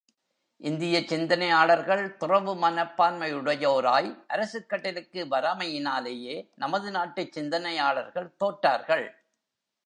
இந்திய 0.61 0.99
சிந்தனையாளர்கள் 1.01 2.17
துறவு 2.17 2.55
மனப் 2.55 3.01
பான்மையுடையோராய், 3.01 4.09
அரசுக் 4.27 4.69
கட்டிலுக்கு 4.69 5.25
வராமையினாலேயே 5.25 6.49
நமது 6.55 6.91
நாட்டுச் 6.91 7.31
சிந்தனையாளர்கள் 7.31 8.35
தோற்றார்கள். 8.39 9.07